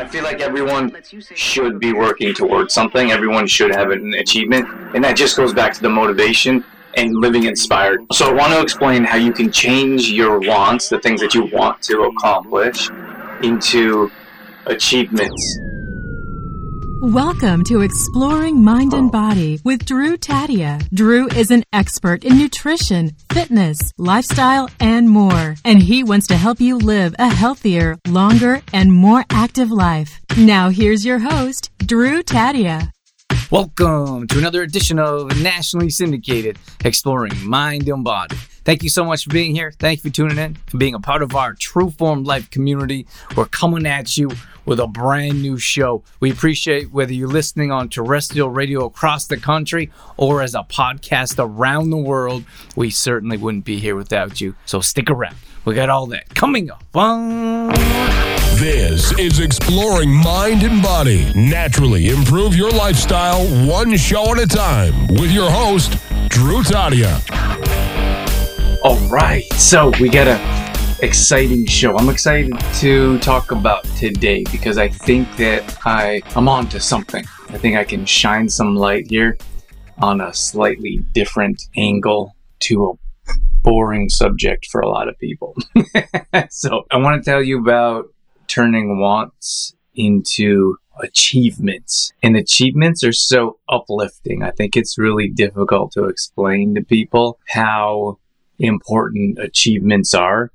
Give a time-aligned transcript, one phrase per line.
[0.00, 0.96] I feel like everyone
[1.34, 3.10] should be working towards something.
[3.10, 4.66] Everyone should have an achievement.
[4.94, 6.64] And that just goes back to the motivation
[6.96, 8.00] and living inspired.
[8.10, 11.50] So I want to explain how you can change your wants, the things that you
[11.52, 12.88] want to accomplish,
[13.42, 14.10] into
[14.64, 15.60] achievements.
[17.02, 20.86] Welcome to Exploring Mind and Body with Drew Tadia.
[20.90, 25.54] Drew is an expert in nutrition, fitness, lifestyle, and more.
[25.64, 30.20] And he wants to help you live a healthier, longer, and more active life.
[30.36, 32.90] Now here's your host, Drew Tadia.
[33.50, 38.36] Welcome to another edition of nationally syndicated Exploring Mind and Body.
[38.62, 39.72] Thank you so much for being here.
[39.78, 43.06] Thank you for tuning in, for being a part of our True Form Life community.
[43.34, 44.30] We're coming at you
[44.64, 46.02] with a brand new show.
[46.20, 51.36] We appreciate whether you're listening on terrestrial radio across the country or as a podcast
[51.38, 52.44] around the world.
[52.76, 54.54] We certainly wouldn't be here without you.
[54.66, 55.36] So stick around.
[55.64, 56.82] We got all that coming up.
[58.58, 61.32] This is Exploring Mind and Body.
[61.34, 65.92] Naturally improve your lifestyle one show at a time with your host,
[66.28, 67.20] Drew Tadia.
[68.82, 70.59] All right, so we got a
[71.02, 71.96] exciting show.
[71.96, 77.24] I'm excited to talk about today because I think that I I'm on to something.
[77.48, 79.38] I think I can shine some light here
[80.02, 85.56] on a slightly different angle to a boring subject for a lot of people.
[86.50, 88.06] so I want to tell you about
[88.46, 92.12] turning wants into achievements.
[92.22, 94.42] And achievements are so uplifting.
[94.42, 98.18] I think it's really difficult to explain to people how
[98.58, 100.52] important achievements are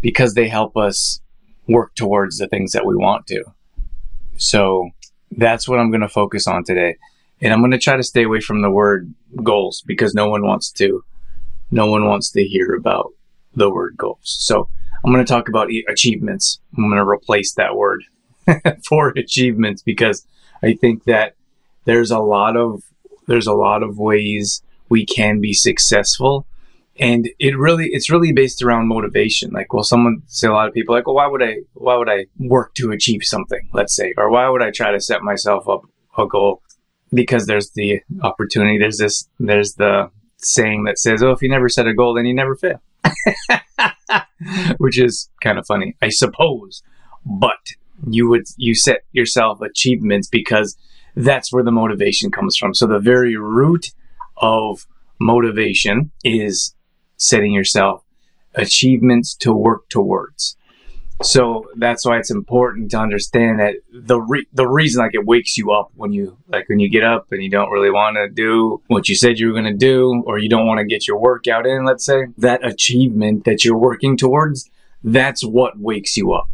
[0.00, 1.20] because they help us
[1.66, 3.44] work towards the things that we want to.
[4.36, 4.90] So
[5.30, 6.96] that's what I'm going to focus on today.
[7.40, 10.44] And I'm going to try to stay away from the word goals because no one
[10.44, 11.04] wants to
[11.70, 13.12] no one wants to hear about
[13.54, 14.20] the word goals.
[14.22, 14.70] So
[15.04, 16.60] I'm going to talk about achievements.
[16.76, 18.04] I'm going to replace that word
[18.88, 20.26] for achievements because
[20.62, 21.34] I think that
[21.84, 22.82] there's a lot of
[23.26, 26.46] there's a lot of ways we can be successful
[26.98, 29.50] and it really it's really based around motivation.
[29.50, 32.08] Like well someone say a lot of people like well why would i why would
[32.08, 34.14] i work to achieve something let's say?
[34.16, 35.82] Or why would i try to set myself up
[36.16, 36.62] a goal?
[37.12, 41.68] Because there's the opportunity there's this there's the saying that says oh if you never
[41.68, 42.80] set a goal then you never fail.
[44.78, 46.82] Which is kind of funny i suppose.
[47.24, 47.58] But
[48.08, 50.76] you would you set yourself achievements because
[51.16, 52.74] that's where the motivation comes from.
[52.74, 53.90] So the very root
[54.36, 54.86] of
[55.20, 56.74] motivation is
[57.18, 58.02] setting yourself
[58.54, 60.56] achievements to work towards.
[61.22, 65.58] So that's why it's important to understand that the re- the reason like it wakes
[65.58, 68.28] you up when you like when you get up and you don't really want to
[68.28, 71.08] do what you said you were going to do or you don't want to get
[71.08, 74.70] your workout in, let's say, that achievement that you're working towards,
[75.02, 76.50] that's what wakes you up.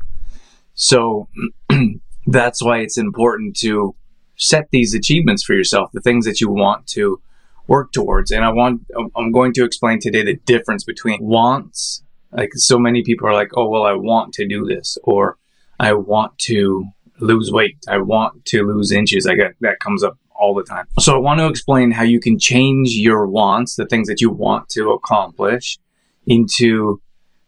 [0.72, 1.28] So
[2.26, 3.94] that's why it's important to
[4.36, 7.20] set these achievements for yourself, the things that you want to
[7.66, 8.30] work towards.
[8.30, 8.82] And I want,
[9.16, 12.02] I'm going to explain today the difference between wants.
[12.32, 15.38] Like so many people are like, oh, well, I want to do this, or
[15.78, 16.84] I want to
[17.20, 17.78] lose weight.
[17.88, 19.26] I want to lose inches.
[19.26, 20.86] I get that comes up all the time.
[20.98, 24.30] So I want to explain how you can change your wants, the things that you
[24.30, 25.78] want to accomplish,
[26.26, 27.00] into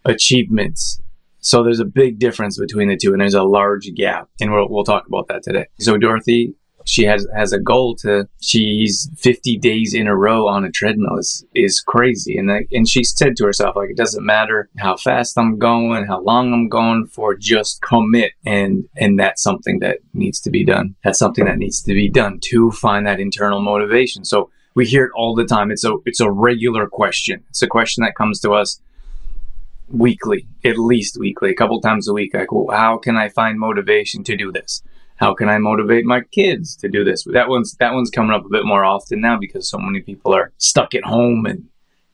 [0.04, 1.00] achievements.
[1.40, 4.68] So there's a big difference between the two, and there's a large gap, and we'll,
[4.68, 5.66] we'll talk about that today.
[5.78, 6.54] So Dorothy
[6.86, 11.18] she has has a goal to she's 50 days in a row on a treadmill
[11.18, 12.38] is is crazy.
[12.38, 16.06] And that, and she said to herself like it doesn't matter how fast I'm going
[16.06, 18.32] how long I'm going for just commit.
[18.46, 20.94] And and that's something that needs to be done.
[21.04, 24.24] That's something that needs to be done to find that internal motivation.
[24.24, 25.72] So we hear it all the time.
[25.72, 27.44] It's a it's a regular question.
[27.50, 28.80] It's a question that comes to us
[29.88, 32.32] weekly at least weekly a couple times a week.
[32.32, 34.82] Like well, how can I find motivation to do this
[35.16, 37.24] how can I motivate my kids to do this?
[37.24, 40.34] That one's that one's coming up a bit more often now because so many people
[40.34, 41.68] are stuck at home and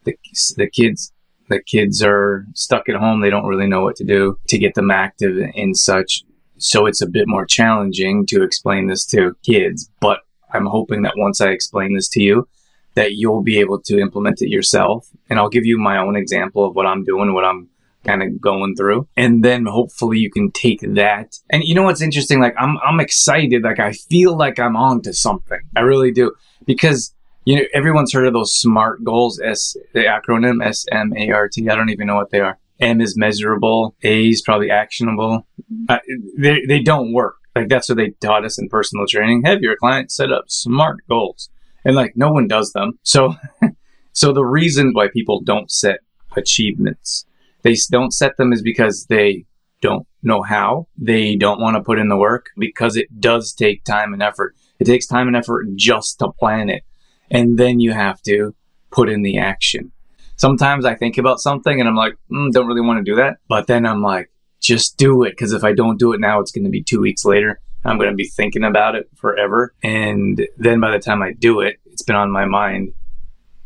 [0.04, 0.16] the
[0.56, 1.12] the kids
[1.48, 3.20] the kids are stuck at home.
[3.20, 6.22] They don't really know what to do to get them active and such.
[6.58, 9.90] So it's a bit more challenging to explain this to kids.
[10.00, 10.20] But
[10.52, 12.48] I'm hoping that once I explain this to you,
[12.94, 15.08] that you'll be able to implement it yourself.
[15.28, 17.68] And I'll give you my own example of what I'm doing, what I'm
[18.04, 19.08] kind of going through.
[19.16, 21.36] And then hopefully you can take that.
[21.50, 22.40] And you know what's interesting?
[22.40, 23.62] Like I'm I'm excited.
[23.62, 25.60] Like I feel like I'm on to something.
[25.76, 26.32] I really do.
[26.66, 27.14] Because
[27.44, 31.48] you know, everyone's heard of those SMART goals, S the acronym S M A R
[31.48, 31.68] T.
[31.68, 32.58] I don't even know what they are.
[32.80, 35.46] M is measurable, A is probably actionable.
[35.88, 35.98] Uh,
[36.36, 37.36] they, they don't work.
[37.54, 39.42] Like that's what they taught us in personal training.
[39.44, 41.48] Have your client set up SMART goals.
[41.84, 42.98] And like no one does them.
[43.02, 43.34] So
[44.12, 46.00] so the reason why people don't set
[46.36, 47.26] achievements
[47.62, 49.44] they don't set them is because they
[49.80, 50.86] don't know how.
[50.96, 54.54] They don't want to put in the work because it does take time and effort.
[54.78, 56.84] It takes time and effort just to plan it.
[57.30, 58.54] And then you have to
[58.90, 59.92] put in the action.
[60.36, 63.38] Sometimes I think about something and I'm like, mm, don't really want to do that.
[63.48, 64.30] But then I'm like,
[64.60, 65.30] just do it.
[65.30, 67.60] Because if I don't do it now, it's going to be two weeks later.
[67.84, 69.74] I'm going to be thinking about it forever.
[69.82, 72.92] And then by the time I do it, it's been on my mind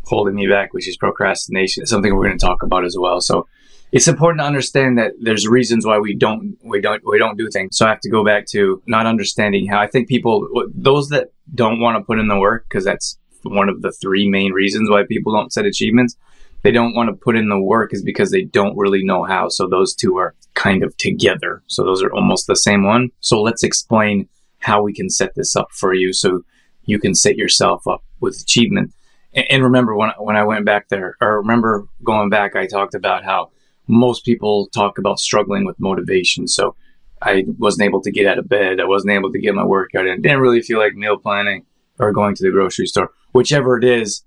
[0.04, 1.82] holding me back, which is procrastination.
[1.82, 3.20] It's something we're going to talk about as well.
[3.20, 3.46] So
[3.92, 7.48] it's important to understand that there's reasons why we don't we don't we don't do
[7.50, 7.76] things.
[7.76, 11.28] So I have to go back to not understanding how I think people those that
[11.54, 14.90] don't want to put in the work because that's one of the three main reasons
[14.90, 16.16] why people don't set achievements.
[16.62, 19.48] They don't want to put in the work is because they don't really know how.
[19.48, 21.62] So those two are kind of together.
[21.68, 23.10] So those are almost the same one.
[23.20, 24.28] So let's explain
[24.58, 26.42] how we can set this up for you so
[26.84, 28.92] you can set yourself up with achievement.
[29.32, 33.22] And remember when when I went back there, or remember going back, I talked about
[33.22, 33.50] how
[33.88, 36.48] most people talk about struggling with motivation.
[36.48, 36.74] So
[37.22, 38.80] I wasn't able to get out of bed.
[38.80, 40.22] I wasn't able to get my workout in.
[40.22, 41.64] Didn't really feel like meal planning
[41.98, 43.10] or going to the grocery store.
[43.32, 44.22] Whichever it is,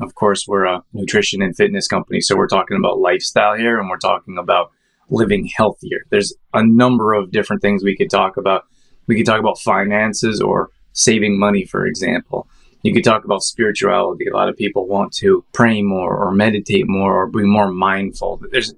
[0.00, 2.20] of course, we're a nutrition and fitness company.
[2.20, 4.70] So we're talking about lifestyle here and we're talking about
[5.10, 6.04] living healthier.
[6.10, 8.64] There's a number of different things we could talk about.
[9.06, 12.48] We could talk about finances or saving money, for example.
[12.82, 14.26] You could talk about spirituality.
[14.26, 18.40] A lot of people want to pray more or meditate more or be more mindful.
[18.50, 18.72] There's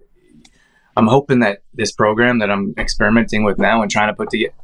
[0.97, 4.55] I'm hoping that this program that I'm experimenting with now and trying to put together,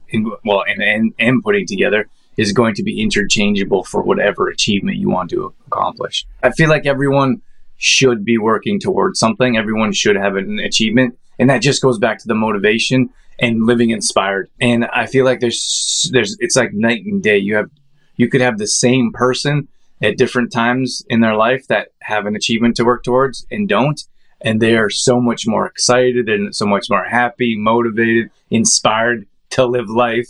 [0.45, 5.11] well, and, and, and putting together is going to be interchangeable for whatever achievement you
[5.11, 6.27] want to accomplish.
[6.43, 7.43] I feel like everyone
[7.79, 9.57] should be working towards something.
[9.57, 11.19] Everyone should have an achievement.
[11.39, 14.51] And that just goes back to the motivation and living inspired.
[14.61, 17.39] And I feel like there's, there's, it's like night and day.
[17.39, 17.71] You have,
[18.17, 19.69] you could have the same person
[20.03, 24.01] at different times in their life that have an achievement to work towards and don't
[24.41, 29.67] and they are so much more excited and so much more happy, motivated, inspired to
[29.67, 30.29] live life.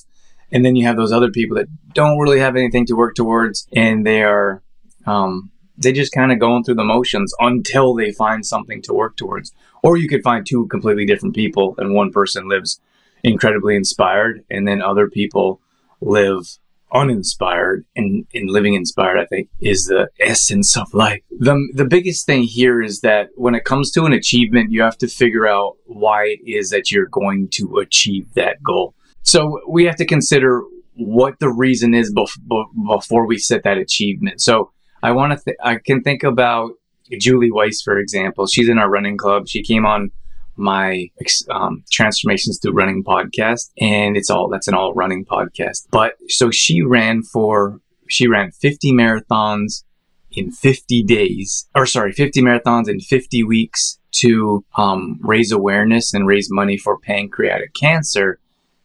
[0.50, 3.66] And then you have those other people that don't really have anything to work towards,
[3.74, 4.62] and they are
[5.06, 9.16] um, they just kind of going through the motions until they find something to work
[9.16, 9.52] towards.
[9.82, 12.80] Or you could find two completely different people, and one person lives
[13.22, 15.60] incredibly inspired, and then other people
[16.00, 16.58] live
[16.92, 21.22] uninspired and, and living inspired, I think, is the essence of life.
[21.38, 24.98] The, the biggest thing here is that when it comes to an achievement, you have
[24.98, 28.94] to figure out why it is that you're going to achieve that goal.
[29.22, 30.62] So we have to consider
[30.94, 34.40] what the reason is bef- before we set that achievement.
[34.40, 36.72] So I want to, th- I can think about
[37.20, 38.46] Julie Weiss, for example.
[38.46, 39.48] She's in our running club.
[39.48, 40.10] She came on
[40.58, 41.10] my
[41.50, 45.86] um, transformations through running podcast and it's all that's an all running podcast.
[45.90, 49.84] But so she ran for she ran 50 marathons
[50.30, 56.26] in 50 days or sorry 50 marathons in 50 weeks to um, raise awareness and
[56.26, 58.38] raise money for pancreatic cancer.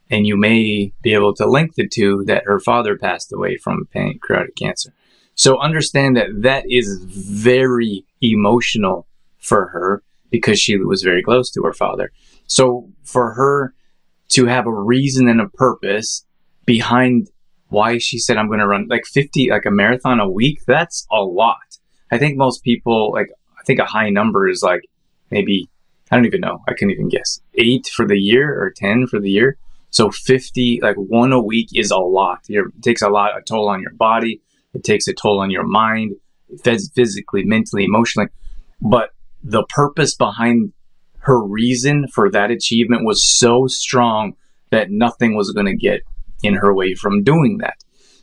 [0.10, 3.88] And you may be able to link the two that her father passed away from
[3.92, 4.94] pancreatic cancer.
[5.36, 9.08] So understand that that is very emotional
[9.40, 10.04] for her
[10.34, 12.12] because she was very close to her father.
[12.48, 13.76] So for her
[14.30, 16.26] to have a reason and a purpose
[16.66, 17.30] behind
[17.70, 21.06] why she said I'm going to run like 50 like a marathon a week, that's
[21.12, 21.78] a lot.
[22.12, 24.82] I think most people like I think a high number is like
[25.30, 25.70] maybe
[26.12, 26.64] I don't even know.
[26.68, 27.40] I couldn't even guess.
[27.54, 29.58] 8 for the year or 10 for the year.
[29.92, 32.40] So 50 like one a week is a lot.
[32.50, 34.42] it takes a lot a toll on your body.
[34.74, 36.16] It takes a toll on your mind,
[36.64, 38.30] physically, mentally, emotionally.
[38.82, 39.12] But
[39.44, 40.74] the purpose behind
[41.20, 44.34] her reason for that achievement was so strong
[44.72, 46.02] that nothing was going to get
[46.42, 47.76] in her way from doing that.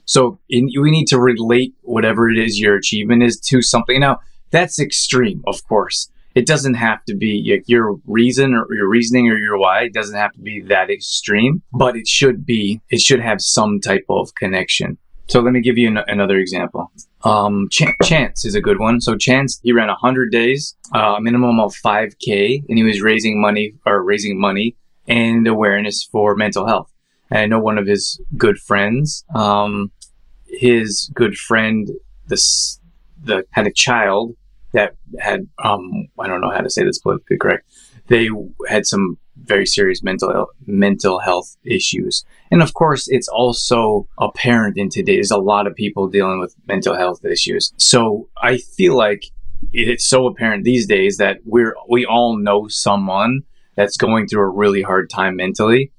[0.05, 4.01] So in, we need to relate whatever it is your achievement is to something.
[4.01, 4.19] Now
[4.51, 6.11] that's extreme, of course.
[6.35, 9.85] It doesn't have to be like your reason or your reasoning or your why.
[9.85, 12.81] It doesn't have to be that extreme, but it should be.
[12.89, 14.99] It should have some type of connection.
[15.31, 16.91] So let me give you an- another example.
[17.23, 19.01] Um, Ch- Chance is a good one.
[19.01, 23.01] So Chance, he ran 100 days, uh, a uh, minimum of 5K, and he was
[23.01, 24.75] raising money or raising money
[25.07, 26.91] and awareness for mental health.
[27.31, 29.93] And I know one of his good friends, um,
[30.47, 31.89] his good friend,
[32.27, 32.81] this,
[33.23, 34.35] the had a child
[34.73, 37.71] that had, um, I don't know how to say this politically correct.
[38.09, 38.31] They
[38.69, 42.25] had some very serious mental mental health issues.
[42.51, 45.17] And of course, it's also apparent in today.
[45.17, 47.73] There's a lot of people dealing with mental health issues.
[47.77, 49.25] So I feel like
[49.73, 53.43] it's so apparent these days that we're we all know someone
[53.77, 55.93] that's going through a really hard time mentally,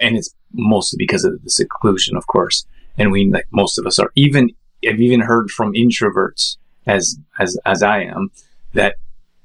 [0.00, 2.66] and it's mostly because of the seclusion, of course.
[2.98, 4.50] And we like most of us are even.
[4.86, 8.30] I've even heard from introverts as as as I am
[8.74, 8.96] that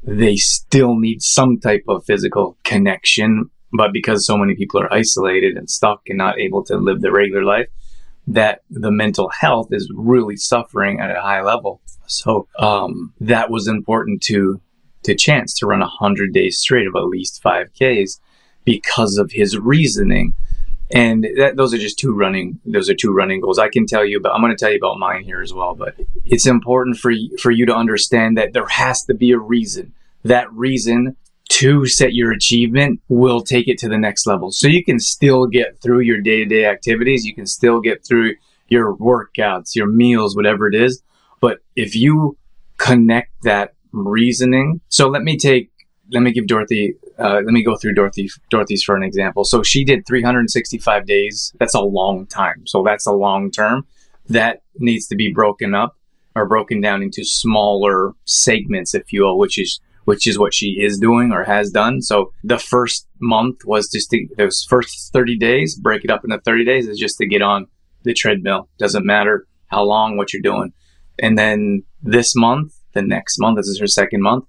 [0.03, 5.55] they still need some type of physical connection But because so many people are isolated
[5.57, 7.67] and stuck and not able to live their regular life,
[8.27, 11.81] that the mental health is really suffering at a high level.
[12.07, 14.61] So um, that was important to
[15.03, 18.19] to Chance to run a hundred days straight of at least five Ks
[18.65, 20.35] because of his reasoning.
[20.93, 22.59] And that, those are just two running.
[22.65, 23.57] Those are two running goals.
[23.57, 24.35] I can tell you about.
[24.35, 25.73] I'm going to tell you about mine here as well.
[25.73, 25.95] But
[26.31, 29.93] it's important for for you to understand that there has to be a reason.
[30.23, 31.17] That reason
[31.49, 34.51] to set your achievement will take it to the next level.
[34.51, 37.25] So you can still get through your day to day activities.
[37.25, 38.35] You can still get through
[38.69, 41.03] your workouts, your meals, whatever it is.
[41.41, 42.37] But if you
[42.77, 45.69] connect that reasoning, so let me take,
[46.11, 49.43] let me give Dorothy, uh, let me go through Dorothy, Dorothy's for an example.
[49.43, 51.51] So she did 365 days.
[51.59, 52.65] That's a long time.
[52.65, 53.85] So that's a long term.
[54.29, 55.97] That needs to be broken up
[56.35, 60.77] or broken down into smaller segments, if you will, which is which is what she
[60.79, 62.01] is doing or has done.
[62.01, 66.39] So the first month was just to, those first 30 days, break it up into
[66.39, 67.67] 30 days is just to get on
[68.03, 68.67] the treadmill.
[68.79, 70.73] Doesn't matter how long, what you're doing.
[71.19, 74.45] And then this month, the next month, this is her second month,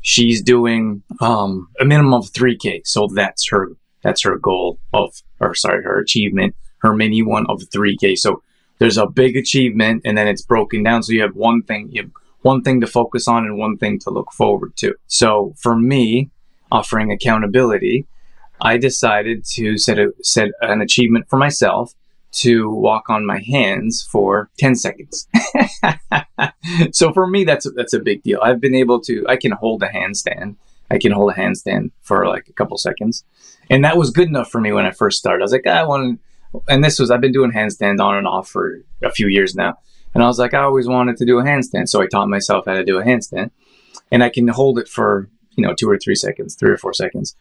[0.00, 2.80] she's doing um, a minimum of 3K.
[2.84, 7.60] So that's her, that's her goal of, or sorry, her achievement, her mini one of
[7.60, 8.16] 3K.
[8.16, 8.42] So
[8.78, 11.02] there's a big achievement and then it's broken down.
[11.02, 12.10] So you have one thing, you have
[12.42, 14.94] one thing to focus on and one thing to look forward to.
[15.06, 16.30] So for me,
[16.70, 18.06] offering accountability,
[18.60, 21.94] I decided to set a, set an achievement for myself
[22.32, 25.26] to walk on my hands for 10 seconds.
[26.92, 28.40] so for me, that's a, that's a big deal.
[28.42, 30.56] I've been able to, I can hold a handstand.
[30.90, 33.24] I can hold a handstand for like a couple seconds.
[33.70, 35.42] And that was good enough for me when I first started.
[35.42, 36.25] I was like, ah, I want to,
[36.68, 39.78] and this was, I've been doing handstands on and off for a few years now.
[40.14, 41.88] And I was like, I always wanted to do a handstand.
[41.88, 43.50] So I taught myself how to do a handstand.
[44.10, 46.94] And I can hold it for, you know, two or three seconds, three or four
[46.94, 47.36] seconds.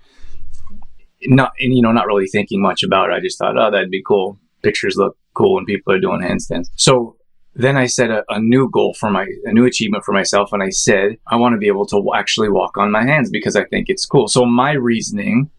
[1.23, 3.13] Not, and, you know, not really thinking much about it.
[3.13, 4.37] I just thought, oh, that'd be cool.
[4.61, 6.69] Pictures look cool when people are doing handstands.
[6.75, 7.15] So
[7.55, 10.51] then I set a, a, new goal for my, a new achievement for myself.
[10.51, 13.55] And I said, I want to be able to actually walk on my hands because
[13.55, 14.27] I think it's cool.
[14.27, 15.49] So my reasoning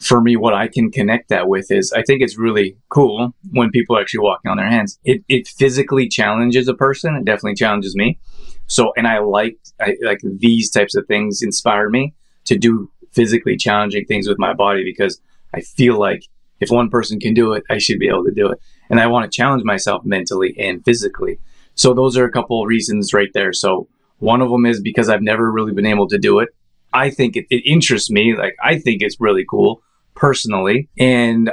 [0.00, 3.70] for me, what I can connect that with is I think it's really cool when
[3.70, 4.98] people are actually walking on their hands.
[5.04, 7.16] It, it physically challenges a person.
[7.16, 8.18] It definitely challenges me.
[8.66, 12.14] So, and I like, I like these types of things inspire me
[12.46, 15.20] to do physically challenging things with my body because
[15.52, 16.24] I feel like
[16.60, 18.58] if one person can do it, I should be able to do it.
[18.88, 21.38] And I want to challenge myself mentally and physically.
[21.74, 23.52] So those are a couple of reasons right there.
[23.52, 23.86] So
[24.18, 26.48] one of them is because I've never really been able to do it.
[26.92, 28.34] I think it, it interests me.
[28.34, 29.82] Like I think it's really cool
[30.20, 31.50] personally, and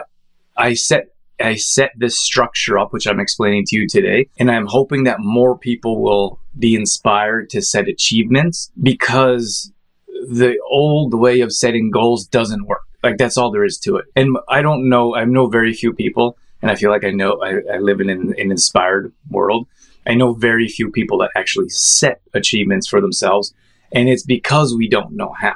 [0.57, 1.07] I set
[1.39, 5.17] I set this structure up, which I'm explaining to you today, and I'm hoping that
[5.19, 9.71] more people will be inspired to set achievements because
[10.29, 12.81] the old way of setting goals doesn't work.
[13.03, 14.05] Like that's all there is to it.
[14.15, 15.15] And I don't know.
[15.15, 18.09] I know very few people, and I feel like I know I, I live in
[18.09, 19.67] an, an inspired world.
[20.05, 23.53] I know very few people that actually set achievements for themselves
[23.91, 25.55] and it's because we don't know how.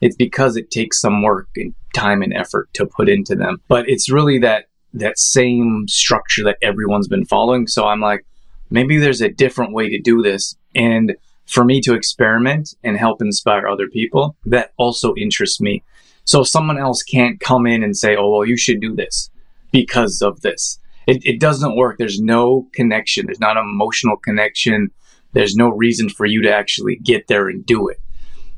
[0.00, 3.60] It's because it takes some work and time and effort to put into them.
[3.68, 7.66] But it's really that that same structure that everyone's been following.
[7.66, 8.24] So I'm like,
[8.70, 10.56] maybe there's a different way to do this.
[10.74, 15.82] And for me to experiment and help inspire other people, that also interests me.
[16.24, 19.30] So someone else can't come in and say, oh, well, you should do this
[19.70, 20.78] because of this.
[21.06, 21.98] It, it doesn't work.
[21.98, 23.26] There's no connection.
[23.26, 24.90] There's not an emotional connection
[25.36, 28.00] there's no reason for you to actually get there and do it.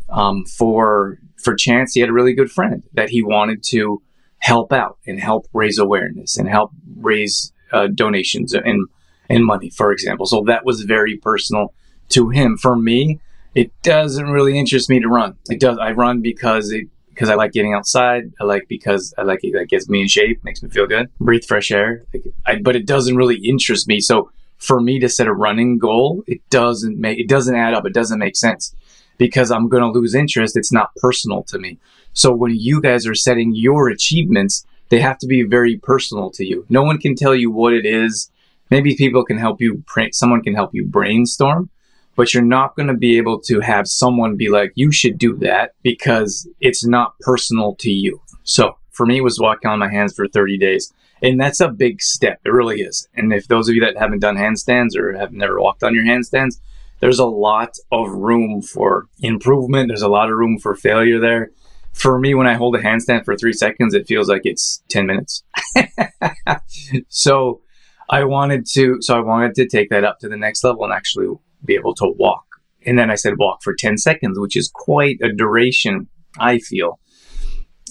[0.09, 4.03] Um, for for Chance, he had a really good friend that he wanted to
[4.39, 8.89] help out and help raise awareness and help raise uh, donations and
[9.29, 10.27] and money, for example.
[10.27, 11.75] So that was very personal
[12.11, 12.57] to him.
[12.57, 13.21] For me,
[13.55, 15.37] it doesn't really interest me to run.
[15.51, 15.79] It does.
[15.79, 18.33] I run because it because I like getting outside.
[18.41, 19.53] I like because I like it.
[19.53, 22.05] That gets me in shape, makes me feel good, breathe fresh air.
[22.47, 24.01] I, but it doesn't really interest me.
[24.01, 27.87] So for me to set a running goal, it doesn't make it doesn't add up.
[27.87, 28.75] It doesn't make sense
[29.17, 30.57] because I'm going to lose interest.
[30.57, 31.79] It's not personal to me.
[32.13, 36.45] So when you guys are setting your achievements, they have to be very personal to
[36.45, 36.65] you.
[36.69, 38.31] No one can tell you what it is.
[38.71, 39.83] Maybe people can help you.
[39.87, 41.71] Print someone can help you brainstorm,
[42.17, 45.37] but you're not going to be able to have someone be like, "You should do
[45.37, 48.21] that," because it's not personal to you.
[48.43, 50.93] So for me, was walking on my hands for 30 days.
[51.23, 52.41] And that's a big step.
[52.45, 53.09] It really is.
[53.15, 56.05] And if those of you that haven't done handstands or have never walked on your
[56.05, 56.61] handstands,
[57.01, 59.89] there's a lot of room for improvement.
[59.89, 61.51] There's a lot of room for failure there.
[61.93, 65.07] For me, when I hold a handstand for three seconds, it feels like it's 10
[65.07, 65.43] minutes.
[67.09, 67.61] so
[68.09, 70.93] I wanted to, so I wanted to take that up to the next level and
[70.93, 71.29] actually
[71.65, 72.45] be able to walk.
[72.87, 76.09] And then I said walk for 10 seconds, which is quite a duration,
[76.39, 77.01] I feel.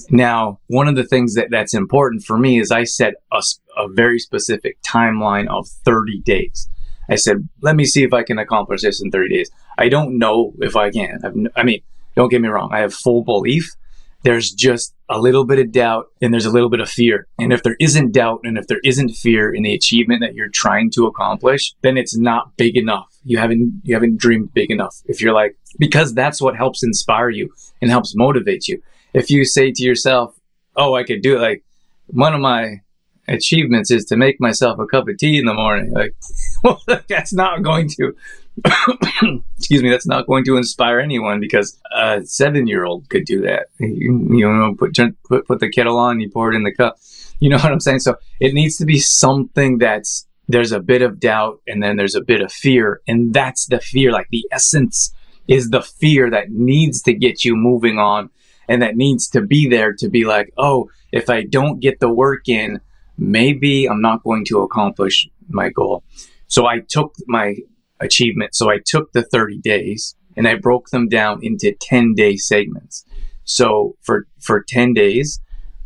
[0.09, 3.41] Now, one of the things that that's important for me is I set a,
[3.77, 6.69] a very specific timeline of 30 days.
[7.09, 9.51] I said, let me see if I can accomplish this in 30 days.
[9.77, 11.19] I don't know if I can.
[11.23, 11.81] I've, I mean,
[12.15, 12.69] don't get me wrong.
[12.71, 13.75] I have full belief.
[14.23, 17.27] There's just a little bit of doubt and there's a little bit of fear.
[17.39, 20.49] And if there isn't doubt and if there isn't fear in the achievement that you're
[20.49, 23.07] trying to accomplish, then it's not big enough.
[23.23, 25.01] You haven't you haven't dreamed big enough.
[25.05, 28.81] If you're like because that's what helps inspire you and helps motivate you.
[29.17, 30.39] If you say to yourself,
[30.75, 31.63] "Oh, I could do it," like
[32.07, 32.81] one of my
[33.27, 35.91] achievements is to make myself a cup of tea in the morning.
[35.91, 36.15] Like,
[36.63, 38.15] well, that's not going to,
[39.57, 43.41] excuse me, that's not going to inspire anyone because a seven year old could do
[43.41, 43.67] that.
[43.79, 44.97] You, you know, put,
[45.27, 46.97] put, put the kettle on, you pour it in the cup.
[47.39, 47.99] You know what I'm saying?
[47.99, 52.15] So it needs to be something that's, there's a bit of doubt and then there's
[52.15, 53.01] a bit of fear.
[53.07, 54.11] And that's the fear.
[54.11, 55.13] Like the essence
[55.47, 58.29] is the fear that needs to get you moving on
[58.67, 62.09] and that needs to be there to be like, oh, if I don't get the
[62.09, 62.81] work in,
[63.17, 66.03] maybe I'm not going to accomplish my goal.
[66.47, 67.55] So I took my
[67.99, 68.55] achievement.
[68.55, 73.05] So I took the 30 days and I broke them down into 10 day segments.
[73.43, 75.39] So for, for 10 days,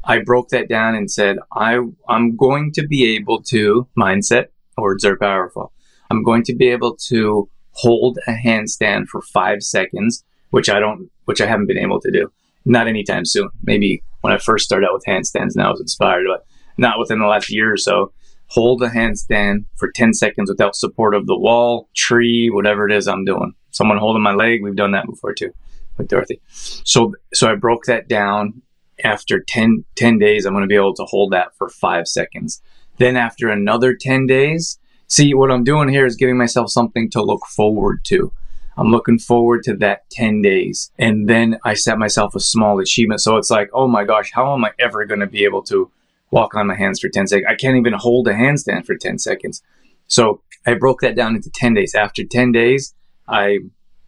[0.04, 4.48] I broke that down and said, I, I'm going to be able to mindset
[4.78, 5.72] words are powerful.
[6.10, 11.10] I'm going to be able to hold a handstand for five seconds, which I don't,
[11.26, 12.32] which I haven't been able to do.
[12.66, 13.50] Not anytime soon.
[13.64, 16.46] Maybe when I first started out with handstands and I was inspired, but
[16.78, 18.14] not within the last year or so.
[18.48, 23.08] Hold a handstand for 10 seconds without support of the wall, tree, whatever it is
[23.08, 23.54] I'm doing.
[23.72, 24.62] Someone holding my leg.
[24.62, 25.54] We've done that before too
[25.98, 26.42] with Dorothy.
[26.50, 28.62] So, so I broke that down.
[29.04, 32.62] After 10, 10 days, I'm going to be able to hold that for five seconds.
[32.98, 34.78] Then after another 10 days,
[35.08, 38.32] see what I'm doing here is giving myself something to look forward to.
[38.78, 40.92] I'm looking forward to that 10 days.
[40.98, 43.22] And then I set myself a small achievement.
[43.22, 45.92] So it's like, oh my gosh, how am I ever going to be able to
[46.32, 47.48] walk on my hands for 10 seconds.
[47.48, 49.62] I can't even hold a handstand for 10 seconds.
[50.08, 51.94] So I broke that down into 10 days.
[51.94, 52.96] After 10 days,
[53.28, 53.60] I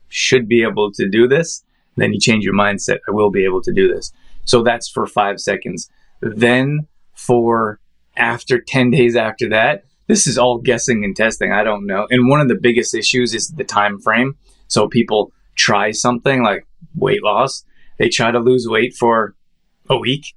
[0.08, 1.63] should be able to do this.
[1.95, 2.99] Then you change your mindset.
[3.08, 4.12] I will be able to do this.
[4.45, 5.89] So that's for five seconds.
[6.21, 7.80] Then for
[8.17, 11.52] after 10 days after that, this is all guessing and testing.
[11.52, 12.08] I don't know.
[12.10, 14.36] And one of the biggest issues is the time frame.
[14.67, 17.63] So people try something like weight loss.
[17.99, 19.36] They try to lose weight for
[19.89, 20.34] a week.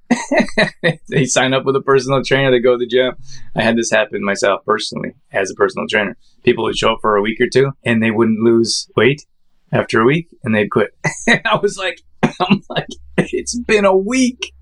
[1.09, 3.15] they sign up with a personal trainer, they go to the gym.
[3.55, 6.17] I had this happen myself personally as a personal trainer.
[6.43, 9.25] People would show up for a week or two and they wouldn't lose weight
[9.73, 10.91] after a week and they'd quit.
[11.29, 14.53] I was like, I'm like, it's been a week.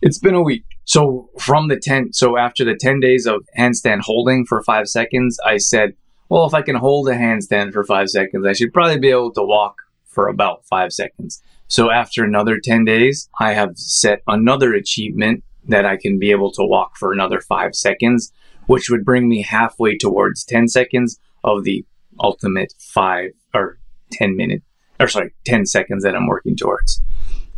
[0.00, 0.64] It's been a week.
[0.84, 5.38] So from the 10, so after the 10 days of handstand holding for five seconds,
[5.44, 5.94] I said,
[6.28, 9.32] well, if I can hold a handstand for five seconds, I should probably be able
[9.32, 11.42] to walk for about five seconds.
[11.68, 16.52] So after another 10 days, I have set another achievement that I can be able
[16.52, 18.32] to walk for another five seconds,
[18.66, 21.84] which would bring me halfway towards 10 seconds of the
[22.20, 23.78] ultimate five or
[24.12, 24.62] 10 minute,
[25.00, 27.02] or sorry, 10 seconds that I'm working towards.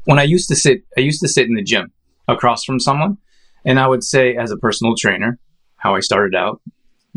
[0.05, 1.93] When I used to sit, I used to sit in the gym
[2.27, 3.19] across from someone
[3.65, 5.39] and I would say as a personal trainer,
[5.77, 6.61] how I started out,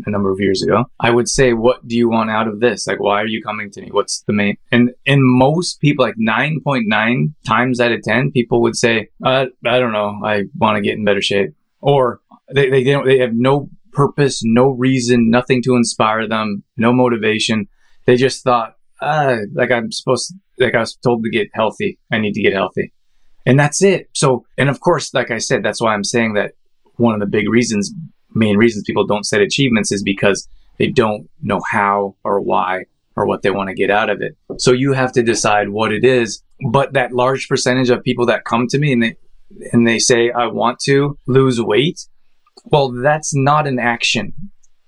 [0.06, 2.86] a number of years ago, I would say, "What do you want out of this?
[2.86, 3.88] Like, why are you coming to me?
[3.90, 8.30] What's the main?" And and most people, like nine point nine times out of ten,
[8.30, 10.20] people would say, uh, "I don't know.
[10.24, 12.20] I want to get in better shape," or
[12.52, 13.06] they they don't.
[13.06, 17.68] They have no purpose, no reason, nothing to inspire them, no motivation.
[18.06, 21.98] They just thought, uh, like I'm supposed, to, like I was told to get healthy.
[22.10, 22.92] I need to get healthy,
[23.46, 24.08] and that's it.
[24.14, 26.52] So, and of course, like I said, that's why I'm saying that
[26.96, 27.92] one of the big reasons
[28.34, 32.84] main reasons people don't set achievements is because they don't know how or why
[33.16, 34.36] or what they want to get out of it.
[34.58, 36.42] So you have to decide what it is.
[36.70, 39.16] But that large percentage of people that come to me and they
[39.72, 42.06] and they say I want to lose weight,
[42.64, 44.32] well, that's not an action.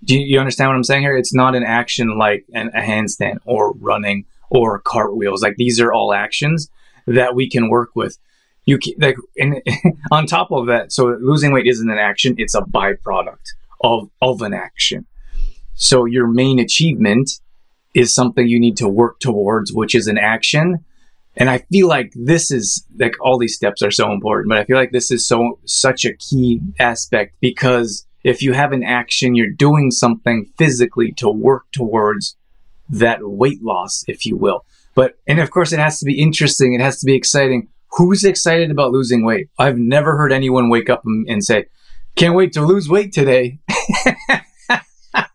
[0.04, 1.16] Do you, you understand what I'm saying here?
[1.16, 5.42] It's not an action like an, a handstand or running or cartwheels.
[5.42, 6.70] Like these are all actions
[7.06, 8.18] that we can work with
[8.66, 9.60] you can, like and
[10.10, 13.52] on top of that so losing weight isn't an action it's a byproduct
[13.84, 15.06] of of an action.
[15.74, 17.30] So your main achievement
[17.94, 20.84] is something you need to work towards which is an action.
[21.36, 24.64] And i feel like this is like all these steps are so important but i
[24.64, 29.34] feel like this is so such a key aspect because if you have an action
[29.34, 32.36] you're doing something physically to work towards
[32.88, 34.64] that weight loss if you will.
[34.94, 38.24] But and of course it has to be interesting it has to be exciting Who's
[38.24, 39.48] excited about losing weight?
[39.58, 41.66] I've never heard anyone wake up and say,
[42.16, 43.60] "Can't wait to lose weight today."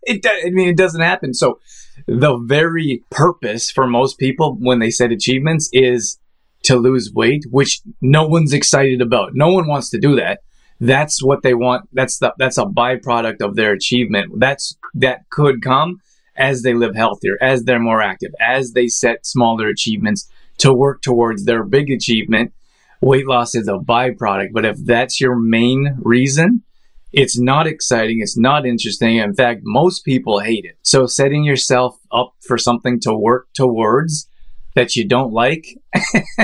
[0.04, 1.34] it, I mean, it doesn't happen.
[1.34, 1.60] So,
[2.06, 6.20] the very purpose for most people when they set achievements is
[6.64, 9.32] to lose weight, which no one's excited about.
[9.34, 10.42] No one wants to do that.
[10.82, 11.88] That's what they want.
[11.94, 14.34] That's the, that's a byproduct of their achievement.
[14.38, 16.02] That's that could come
[16.36, 21.02] as they live healthier, as they're more active, as they set smaller achievements to work
[21.02, 22.54] towards their big achievement.
[23.02, 26.64] Weight loss is a byproduct, but if that's your main reason,
[27.12, 28.20] it's not exciting.
[28.22, 29.18] It's not interesting.
[29.18, 30.78] In fact, most people hate it.
[30.84, 34.28] So setting yourself up for something to work towards
[34.76, 35.66] that you don't like,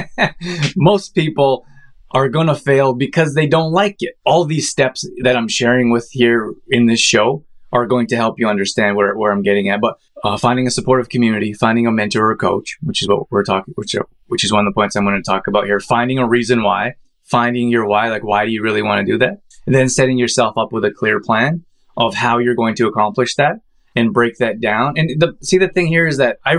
[0.76, 1.66] most people
[2.12, 4.18] are going to fail because they don't like it.
[4.26, 7.44] All these steps that I'm sharing with here in this show
[7.76, 9.82] are going to help you understand where, where I'm getting at.
[9.82, 13.44] But uh, finding a supportive community, finding a mentor or coach, which is what we're
[13.44, 13.96] talking, which,
[14.28, 15.80] which is one of the points I'm going to talk about here.
[15.80, 19.18] Finding a reason why, finding your why, like why do you really want to do
[19.18, 19.42] that?
[19.66, 21.66] And then setting yourself up with a clear plan
[21.98, 23.58] of how you're going to accomplish that
[23.96, 24.94] and break that down.
[24.98, 26.58] And the, see, the thing here is that I,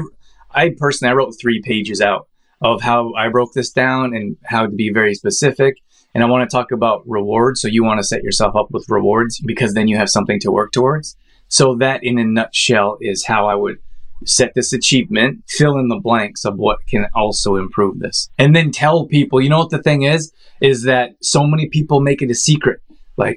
[0.50, 2.28] I personally, I wrote three pages out
[2.60, 5.76] of how I broke this down and how to be very specific.
[6.16, 7.60] And I want to talk about rewards.
[7.60, 10.50] So you want to set yourself up with rewards because then you have something to
[10.50, 11.14] work towards.
[11.48, 13.76] So that in a nutshell is how I would
[14.24, 18.30] set this achievement, fill in the blanks of what can also improve this.
[18.38, 22.00] And then tell people, you know what the thing is, is that so many people
[22.00, 22.80] make it a secret.
[23.18, 23.36] Like,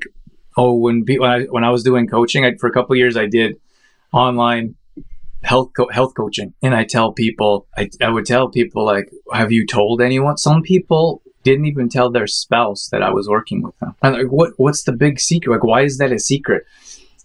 [0.56, 3.26] oh, when, when, I, when I was doing coaching, I, for a couple years, I
[3.26, 3.58] did
[4.13, 4.76] online
[5.44, 9.54] health co- health coaching and i tell people I, I would tell people like have
[9.54, 13.78] you told anyone some people didn't even tell their spouse that i was working with
[13.80, 13.95] them.
[14.02, 15.52] I'm like what what's the big secret?
[15.52, 16.65] Like why is that a secret?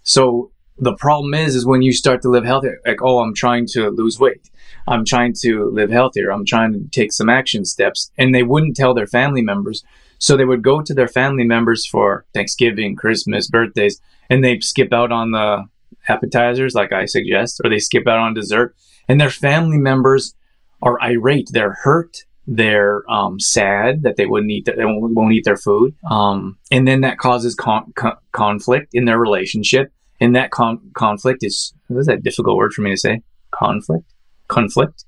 [0.03, 2.79] So the problem is is when you start to live healthier.
[2.85, 4.49] like oh i'm trying to lose weight.
[4.87, 6.31] I'm trying to live healthier.
[6.31, 8.11] I'm trying to take some action steps.
[8.19, 9.83] And they wouldn't tell their family members.
[10.19, 13.99] So they would go to their family members for thanksgiving christmas birthdays
[14.29, 15.65] and they'd skip out on the
[16.07, 18.75] appetizers, like I suggest, or they skip out on dessert,
[19.07, 20.35] and their family members
[20.81, 21.49] are irate.
[21.51, 22.25] They're hurt.
[22.47, 24.65] They're um, sad that they wouldn't eat.
[24.65, 29.05] they won't, won't, eat their food, um, and then that causes con- con- conflict in
[29.05, 29.91] their relationship.
[30.21, 33.21] And that con- conflict is what is that difficult word for me to say?
[33.51, 34.05] Conflict,
[34.47, 35.05] conflict,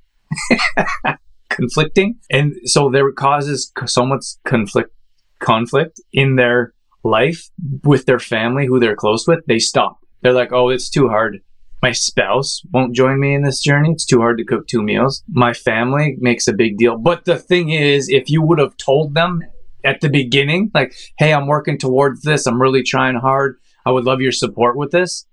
[1.50, 4.92] conflicting, and so there causes so much conflict,
[5.40, 6.74] conflict in their
[7.04, 7.50] life
[7.84, 9.46] with their family, who they're close with.
[9.46, 11.42] They stop they're like, oh, it's too hard.
[11.82, 13.92] My spouse won't join me in this journey.
[13.92, 15.24] It's too hard to cook two meals.
[15.30, 16.98] My family makes a big deal.
[16.98, 19.42] But the thing is, if you would have told them
[19.84, 24.06] at the beginning, like, hey, I'm working towards this, I'm really trying hard, I would
[24.06, 25.26] love your support with this,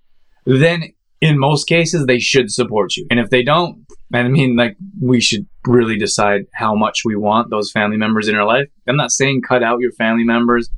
[0.45, 3.07] then in most cases, they should support you.
[3.11, 7.49] And if they don't, I mean, like, we should really decide how much we want
[7.49, 8.69] those family members in our life.
[8.87, 10.69] I'm not saying cut out your family members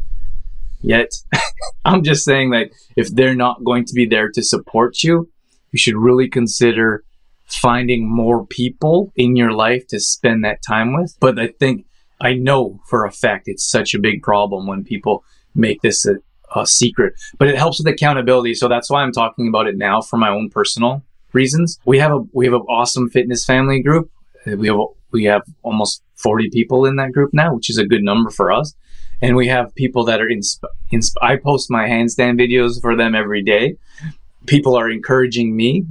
[0.80, 1.10] yet.
[1.84, 5.28] I'm just saying that if they're not going to be there to support you,
[5.76, 7.04] you should really consider
[7.44, 11.14] finding more people in your life to spend that time with.
[11.20, 11.84] But I think
[12.18, 15.22] I know for a fact it's such a big problem when people
[15.54, 16.14] make this a,
[16.58, 17.12] a secret.
[17.38, 20.30] But it helps with accountability, so that's why I'm talking about it now for my
[20.30, 21.02] own personal
[21.34, 21.78] reasons.
[21.84, 24.10] We have a we have an awesome fitness family group.
[24.46, 24.78] We have
[25.12, 28.50] we have almost 40 people in that group now, which is a good number for
[28.50, 28.74] us
[29.22, 30.40] and we have people that are in.
[30.92, 33.76] insp- I post my handstand videos for them every day.
[34.46, 35.86] People are encouraging me,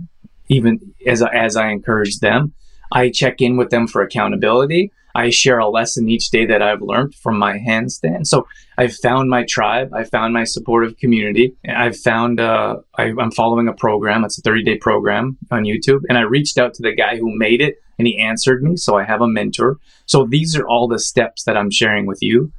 [0.49, 2.53] even as as I encourage them.
[2.91, 4.91] I check in with them for accountability.
[5.15, 8.27] I share a lesson each day that I've learned from my handstand.
[8.27, 9.93] So I've found my tribe.
[9.93, 11.55] I found my supportive community.
[11.67, 14.25] I've found uh, I, I'm following a program.
[14.25, 17.35] It's a 30 day program on YouTube, and I reached out to the guy who
[17.37, 18.75] made it, and he answered me.
[18.75, 19.77] So I have a mentor.
[20.05, 22.51] So these are all the steps that I'm sharing with you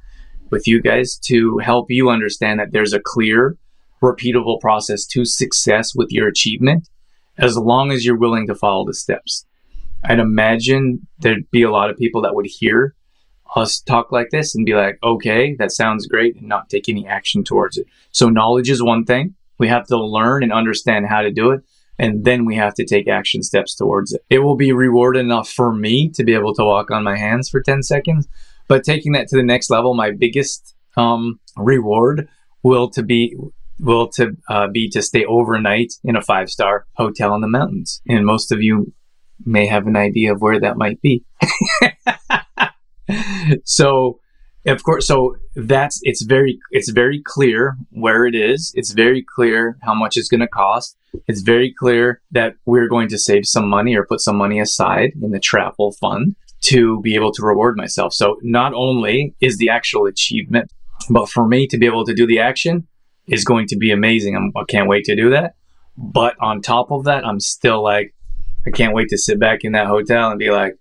[0.49, 3.57] with you guys to help you understand that there's a clear,
[4.01, 6.89] repeatable process to success with your achievement
[7.37, 9.45] as long as you're willing to follow the steps.
[10.03, 12.95] I'd imagine there'd be a lot of people that would hear
[13.55, 17.07] us talk like this and be like, okay, that sounds great, and not take any
[17.07, 17.87] action towards it.
[18.11, 19.35] So, knowledge is one thing.
[19.57, 21.61] We have to learn and understand how to do it,
[21.97, 24.21] and then we have to take action steps towards it.
[24.29, 27.49] It will be reward enough for me to be able to walk on my hands
[27.49, 28.27] for 10 seconds,
[28.67, 32.27] but taking that to the next level, my biggest um, reward
[32.63, 33.35] will to be
[33.79, 38.01] will to uh, be to stay overnight in a five star hotel in the mountains.
[38.07, 38.93] And most of you
[39.45, 41.23] may have an idea of where that might be.
[43.63, 44.19] so
[44.65, 49.77] of course so that's it's very it's very clear where it is it's very clear
[49.81, 53.67] how much it's going to cost it's very clear that we're going to save some
[53.67, 57.77] money or put some money aside in the travel fund to be able to reward
[57.77, 58.13] myself.
[58.13, 60.71] So not only is the actual achievement,
[61.09, 62.87] but for me to be able to do the action
[63.27, 64.35] is going to be amazing.
[64.35, 65.55] I'm, I can not wait to do that.
[65.97, 68.13] But on top of that, I'm still like,
[68.65, 70.77] I can't wait to sit back in that hotel and be like,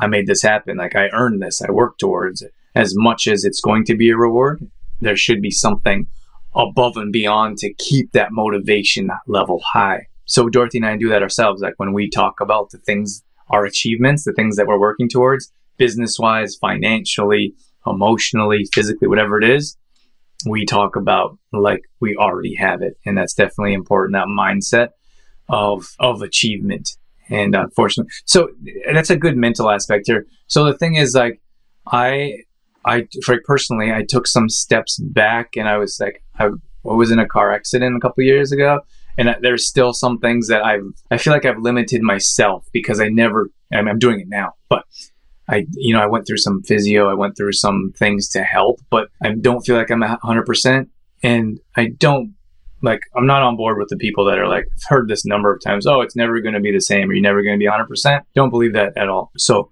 [0.00, 0.76] I made this happen.
[0.76, 1.62] Like I earned this.
[1.62, 2.52] I worked towards it.
[2.74, 4.68] As much as it's going to be a reward,
[5.00, 6.06] there should be something
[6.54, 10.06] above and beyond to keep that motivation level high.
[10.24, 11.62] So Dorothy and I do that ourselves.
[11.62, 15.52] Like when we talk about the things, our achievements, the things that we're working towards,
[15.78, 17.54] business wise, financially,
[17.86, 19.76] emotionally, physically, whatever it is,
[20.46, 22.96] we talk about like we already have it.
[23.04, 24.88] And that's definitely important, that mindset
[25.48, 26.90] of of achievement.
[27.30, 28.48] And uh, unfortunately, so
[28.92, 30.26] that's a good mental aspect here.
[30.46, 31.40] So the thing is like
[31.86, 32.44] I
[32.84, 37.10] I for personally I took some steps back and I was like I, I was
[37.10, 38.80] in a car accident a couple years ago
[39.18, 43.08] and there's still some things that I've I feel like I've limited myself because I
[43.08, 44.84] never I I'm doing it now, but
[45.48, 48.80] I you know I went through some physio, I went through some things to help,
[48.90, 50.88] but I don't feel like I'm 100%
[51.22, 52.34] and I don't
[52.82, 55.52] like I'm not on board with the people that are like I've heard this number
[55.52, 57.62] of times, oh, it's never going to be the same or you're never going to
[57.62, 58.20] be 100%.
[58.34, 59.32] Don't believe that at all.
[59.36, 59.70] So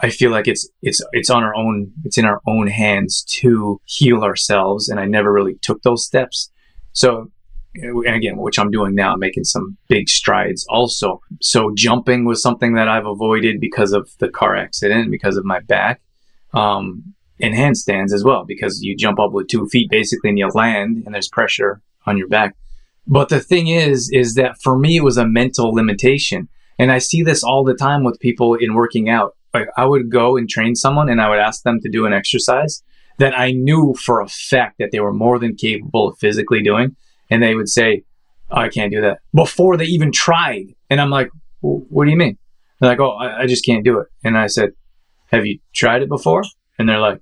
[0.00, 3.80] I feel like it's it's it's on our own it's in our own hands to
[3.84, 6.50] heal ourselves and I never really took those steps.
[6.92, 7.30] So
[7.74, 11.20] and again, which I'm doing now, making some big strides also.
[11.40, 15.60] So jumping was something that I've avoided because of the car accident, because of my
[15.60, 16.00] back,
[16.54, 20.48] um, and handstands as well, because you jump up with two feet basically and you
[20.48, 22.56] land and there's pressure on your back.
[23.06, 26.48] But the thing is, is that for me, it was a mental limitation.
[26.78, 29.36] And I see this all the time with people in working out.
[29.54, 32.12] Like I would go and train someone and I would ask them to do an
[32.12, 32.82] exercise
[33.18, 36.96] that I knew for a fact that they were more than capable of physically doing
[37.30, 38.04] and they would say,
[38.50, 40.74] oh, I can't do that before they even tried.
[40.90, 42.38] And I'm like, what do you mean?
[42.80, 44.08] They're like, oh, I, I just can't do it.
[44.24, 44.70] And I said,
[45.26, 46.44] have you tried it before?
[46.78, 47.20] And they're like,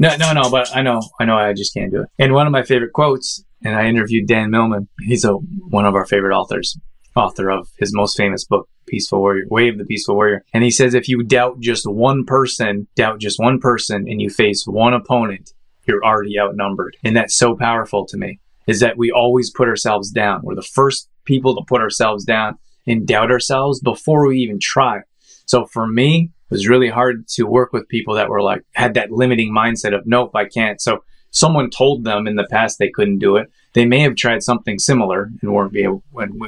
[0.00, 2.08] no, no, no, but I know, I know, I just can't do it.
[2.18, 4.88] And one of my favorite quotes, and I interviewed Dan Millman.
[5.00, 6.78] He's a one of our favorite authors,
[7.14, 10.44] author of his most famous book, Peaceful Warrior, Way of the Peaceful Warrior.
[10.52, 14.28] And he says, if you doubt just one person, doubt just one person, and you
[14.28, 15.52] face one opponent,
[15.86, 16.96] you're already outnumbered.
[17.04, 20.40] And that's so powerful to me is that we always put ourselves down.
[20.42, 25.00] We're the first people to put ourselves down and doubt ourselves before we even try.
[25.46, 28.94] So for me, it was really hard to work with people that were like, had
[28.94, 30.80] that limiting mindset of, nope, I can't.
[30.80, 33.50] So someone told them in the past they couldn't do it.
[33.74, 36.40] They may have tried something similar and weren't be able, and,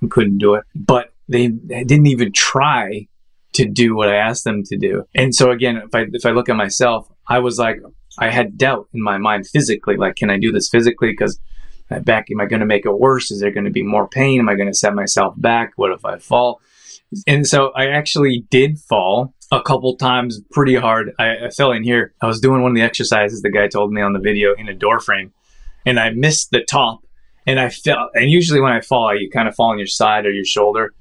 [0.00, 3.06] and couldn't do it, but they didn't even try
[3.54, 5.04] to do what I asked them to do.
[5.14, 7.80] And so again, if I, if I look at myself, I was like,
[8.18, 11.10] I had doubt in my mind physically, like, can I do this physically?
[11.10, 11.38] Because
[11.88, 13.30] back, am I going to make it worse?
[13.30, 14.40] Is there going to be more pain?
[14.40, 15.72] Am I going to set myself back?
[15.76, 16.60] What if I fall?
[17.26, 21.12] And so I actually did fall a couple times pretty hard.
[21.18, 22.14] I, I fell in here.
[22.20, 24.68] I was doing one of the exercises the guy told me on the video in
[24.68, 25.32] a door frame,
[25.86, 27.00] and I missed the top.
[27.46, 28.08] And I fell.
[28.14, 30.94] And usually when I fall, you kind of fall on your side or your shoulder.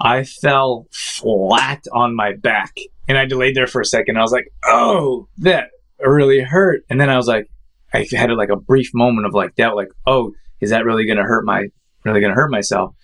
[0.00, 2.74] I fell flat on my back,
[3.06, 4.16] and I delayed there for a second.
[4.16, 7.50] I was like, "Oh, that really hurt." And then I was like,
[7.92, 11.18] I had like a brief moment of like doubt, like, oh, is that really going
[11.18, 11.66] to hurt my,
[12.04, 12.94] really going to hurt myself?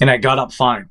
[0.00, 0.88] And I got up fine.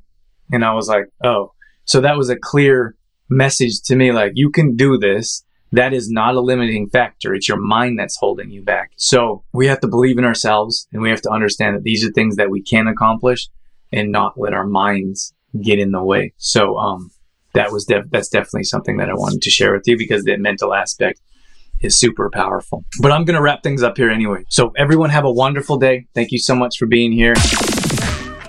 [0.52, 1.52] And I was like, oh,
[1.84, 2.96] so that was a clear
[3.28, 4.12] message to me.
[4.12, 5.44] Like, you can do this.
[5.72, 7.34] That is not a limiting factor.
[7.34, 8.92] It's your mind that's holding you back.
[8.96, 12.12] So we have to believe in ourselves and we have to understand that these are
[12.12, 13.48] things that we can accomplish
[13.92, 16.32] and not let our minds get in the way.
[16.36, 17.10] So, um,
[17.56, 20.36] that was def- that's definitely something that I wanted to share with you because the
[20.36, 21.20] mental aspect
[21.86, 22.84] is super powerful.
[23.00, 24.44] But I'm going to wrap things up here anyway.
[24.50, 26.06] So, everyone, have a wonderful day.
[26.14, 27.34] Thank you so much for being here.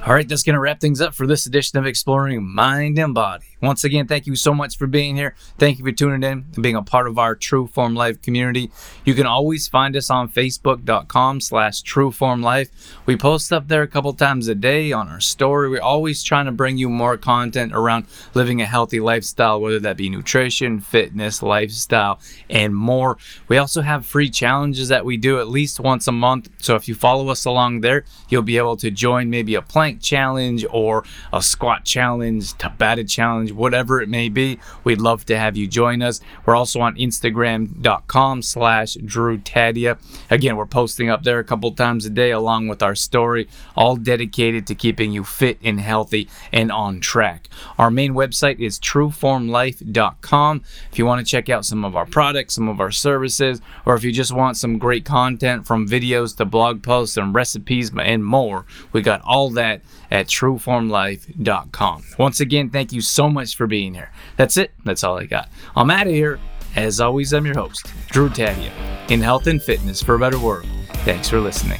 [0.08, 3.14] All right, that's going to wrap things up for this edition of Exploring Mind and
[3.14, 3.44] Body.
[3.62, 5.36] Once again, thank you so much for being here.
[5.58, 8.72] Thank you for tuning in and being a part of our True Form Life community.
[9.04, 12.70] You can always find us on Facebook.com slash True Form Life.
[13.06, 15.68] We post up there a couple times a day on our story.
[15.68, 19.98] We're always trying to bring you more content around living a healthy lifestyle, whether that
[19.98, 23.18] be nutrition, fitness, lifestyle, and more.
[23.50, 26.50] We also have free challenges that we do at least once a month.
[26.60, 30.02] So if you follow us along there, you'll be able to join maybe a plank
[30.02, 34.60] challenge or a squat challenge, Tabata challenge whatever it may be.
[34.84, 36.20] We'd love to have you join us.
[36.46, 39.98] We're also on Instagram.com slash Drew Tadia.
[40.30, 43.96] Again, we're posting up there a couple times a day along with our story, all
[43.96, 47.50] dedicated to keeping you fit and healthy and on track.
[47.78, 50.64] Our main website is trueformlife.com.
[50.92, 53.96] If you want to check out some of our products, some of our services, or
[53.96, 58.17] if you just want some great content from videos to blog posts and recipes and
[58.24, 62.04] more, we got all that at trueformlife.com.
[62.18, 64.12] Once again, thank you so much for being here.
[64.36, 64.72] That's it.
[64.84, 65.50] That's all I got.
[65.76, 66.40] I'm out of here.
[66.76, 68.72] As always, I'm your host, Drew Tadia,
[69.10, 70.68] in health and fitness for a better world.
[71.06, 71.80] Thanks for listening.